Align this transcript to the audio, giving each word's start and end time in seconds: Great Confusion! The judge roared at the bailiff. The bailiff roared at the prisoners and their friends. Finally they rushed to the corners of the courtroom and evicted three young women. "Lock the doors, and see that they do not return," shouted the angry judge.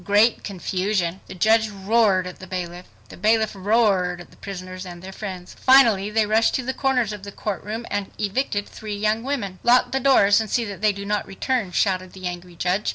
Great 0.03 0.43
Confusion! 0.43 1.21
The 1.27 1.35
judge 1.35 1.69
roared 1.69 2.25
at 2.25 2.39
the 2.39 2.47
bailiff. 2.47 2.87
The 3.09 3.17
bailiff 3.17 3.51
roared 3.53 4.19
at 4.19 4.31
the 4.31 4.37
prisoners 4.37 4.83
and 4.83 4.99
their 5.03 5.11
friends. 5.11 5.53
Finally 5.53 6.09
they 6.09 6.25
rushed 6.25 6.55
to 6.55 6.63
the 6.63 6.73
corners 6.73 7.13
of 7.13 7.21
the 7.21 7.31
courtroom 7.31 7.85
and 7.91 8.09
evicted 8.17 8.67
three 8.67 8.95
young 8.95 9.21
women. 9.21 9.59
"Lock 9.61 9.91
the 9.91 9.99
doors, 9.99 10.41
and 10.41 10.49
see 10.49 10.65
that 10.65 10.81
they 10.81 10.91
do 10.91 11.05
not 11.05 11.27
return," 11.27 11.71
shouted 11.71 12.13
the 12.13 12.25
angry 12.25 12.55
judge. 12.55 12.89